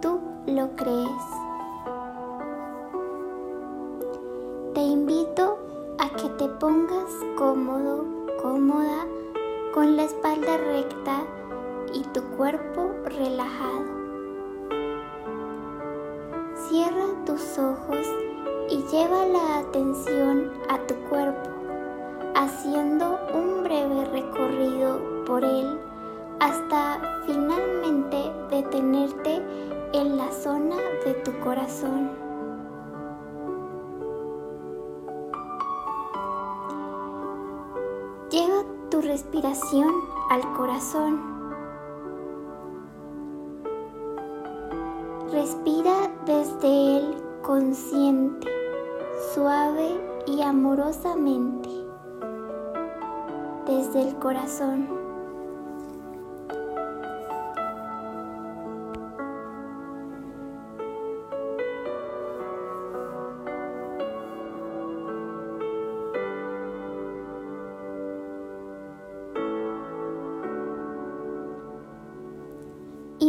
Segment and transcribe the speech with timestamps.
[0.00, 1.24] tú lo crees.
[4.74, 5.58] Te invito
[5.98, 8.04] a que te pongas cómodo,
[8.42, 9.06] cómoda,
[9.72, 11.22] con la espalda recta
[11.94, 13.84] y tu cuerpo relajado.
[16.68, 18.06] Cierra tus ojos
[18.68, 21.50] y lleva la atención a tu cuerpo,
[22.34, 25.78] haciendo un breve recorrido por él
[26.40, 29.42] hasta finalmente detenerte
[29.92, 32.10] en la zona de tu corazón.
[38.30, 39.90] Lleva tu respiración
[40.30, 41.36] al corazón.
[45.32, 48.48] Respira desde él consciente,
[49.34, 51.70] suave y amorosamente,
[53.66, 54.95] desde el corazón.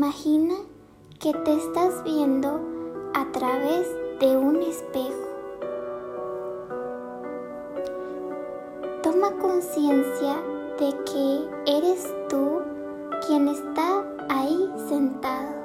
[0.00, 0.54] Imagina
[1.18, 2.60] que te estás viendo
[3.14, 3.88] a través
[4.20, 5.26] de un espejo.
[9.02, 10.36] Toma conciencia
[10.78, 12.60] de que eres tú
[13.26, 15.57] quien está ahí sentado.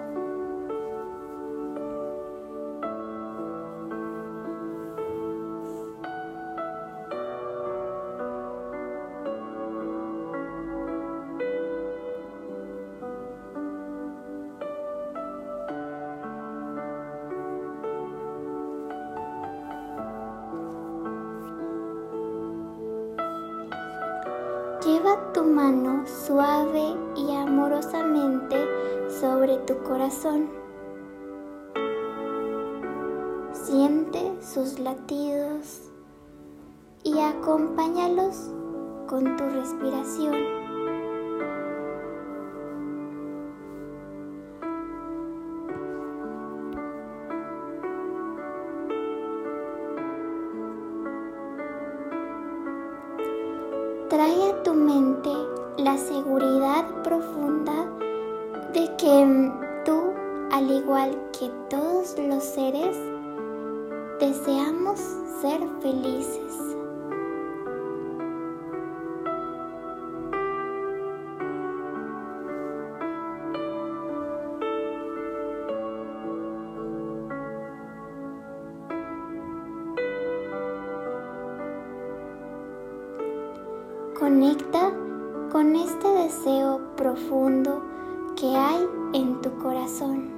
[25.44, 28.56] Mano suave y amorosamente
[29.20, 30.50] sobre tu corazón.
[33.52, 35.92] Siente sus latidos
[37.04, 38.52] y acompáñalos
[39.08, 40.63] con tu respiración.
[54.24, 55.30] Trae a tu mente
[55.80, 57.92] la seguridad profunda
[58.74, 59.52] de que
[59.84, 60.00] tú,
[60.50, 62.96] al igual que todos los seres,
[64.22, 64.98] deseamos
[65.42, 66.73] ser felices.
[84.34, 84.92] Conecta
[85.52, 87.84] con este deseo profundo
[88.36, 88.84] que hay
[89.14, 90.32] en tu corazón.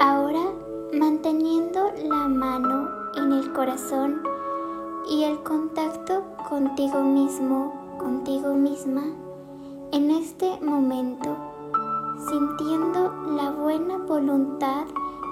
[0.00, 0.50] Ahora
[0.94, 4.22] manteniendo la mano en el corazón
[5.10, 9.27] y el contacto contigo mismo, contigo misma,
[9.92, 11.36] en este momento,
[12.28, 14.84] sintiendo la buena voluntad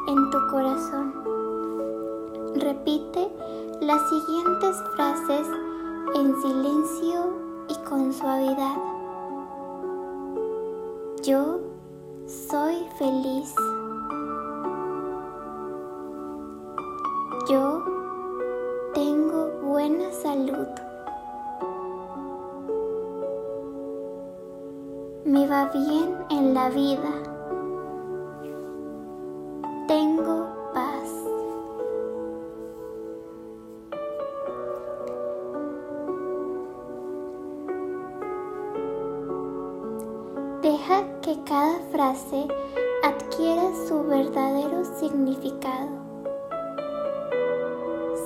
[0.08, 1.12] en tu corazón.
[2.54, 3.28] Repite
[3.80, 5.46] las siguientes frases
[6.14, 7.34] en silencio
[7.68, 8.76] y con suavidad.
[11.22, 11.60] Yo
[12.26, 13.54] soy feliz.
[17.48, 17.82] Yo
[18.94, 20.85] tengo buena salud.
[25.36, 27.12] Me va bien en la vida.
[29.86, 31.10] Tengo paz.
[40.62, 42.48] Deja que cada frase
[43.02, 45.90] adquiera su verdadero significado.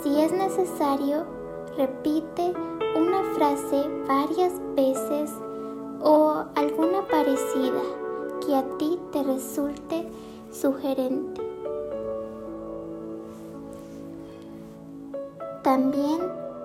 [0.00, 1.26] Si es necesario,
[1.76, 2.52] repite
[2.94, 5.32] una frase varias veces
[6.02, 7.82] o alguna parecida
[8.44, 10.08] que a ti te resulte
[10.50, 11.42] sugerente.
[15.62, 16.18] También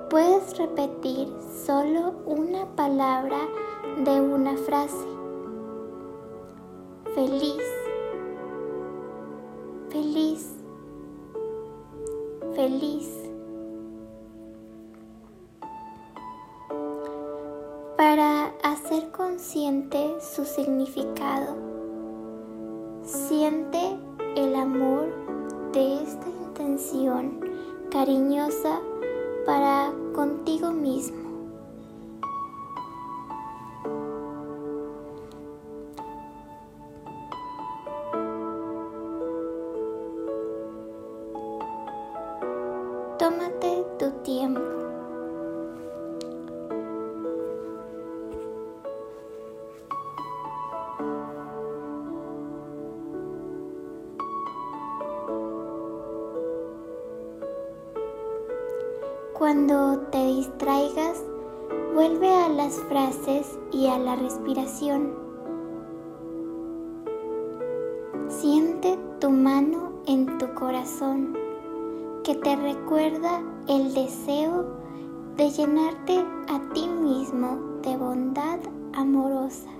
[0.09, 1.27] puedes repetir
[1.65, 3.37] solo una palabra
[4.03, 5.07] de una frase.
[7.13, 7.63] Feliz,
[9.89, 10.54] feliz.
[19.45, 21.55] Consciente su significado,
[23.03, 23.95] siente
[24.35, 25.13] el amor
[25.71, 27.41] de esta intención
[27.91, 28.79] cariñosa
[29.45, 31.29] para contigo mismo.
[43.19, 44.84] Tómate tu tiempo.
[59.37, 61.21] Cuando te distraigas,
[61.93, 65.13] vuelve a las frases y a la respiración.
[68.29, 71.37] Siente tu mano en tu corazón
[72.23, 74.67] que te recuerda el deseo
[75.35, 76.17] de llenarte
[76.47, 78.59] a ti mismo de bondad
[78.93, 79.74] amorosa.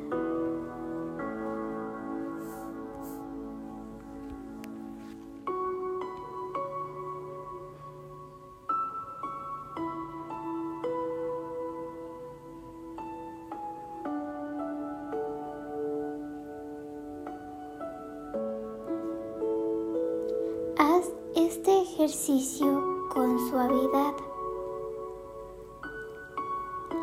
[21.96, 24.14] Ejercicio con suavidad.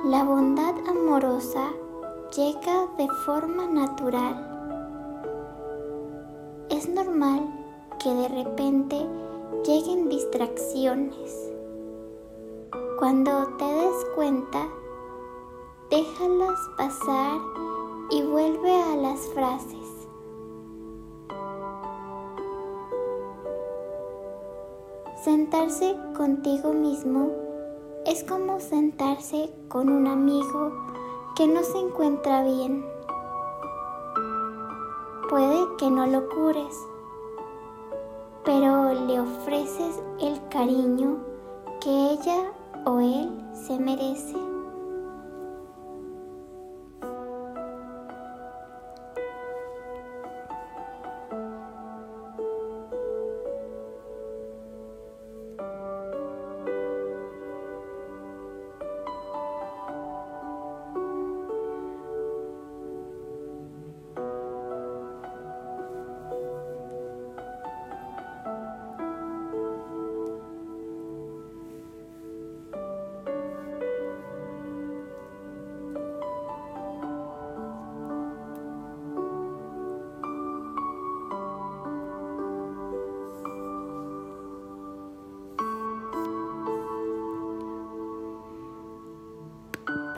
[0.04, 1.70] La bondad amorosa
[2.36, 4.36] llega de forma natural.
[6.68, 7.40] Es normal
[8.02, 9.06] que de repente
[9.64, 11.50] lleguen distracciones.
[12.98, 14.68] Cuando te des cuenta,
[15.88, 17.40] déjalas pasar
[18.10, 19.91] y vuelve a las frases.
[25.24, 27.30] Sentarse contigo mismo
[28.04, 30.72] es como sentarse con un amigo
[31.36, 32.84] que no se encuentra bien.
[35.30, 36.76] Puede que no lo cures,
[38.44, 41.18] pero le ofreces el cariño
[41.80, 42.52] que ella
[42.84, 44.51] o él se merece.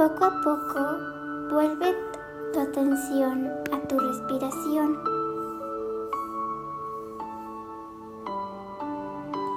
[0.05, 0.81] Poco a poco
[1.51, 1.97] vuelve
[2.53, 4.99] tu atención a tu respiración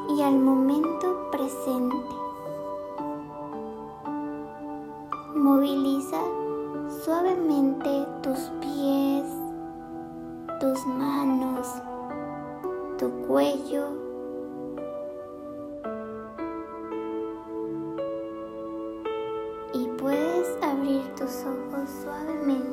[0.07, 1.97] y al momento presente.
[5.35, 6.21] Moviliza
[7.03, 9.25] suavemente tus pies,
[10.61, 11.67] tus manos,
[12.97, 14.06] tu cuello
[21.27, 22.67] tus ojos suavemente.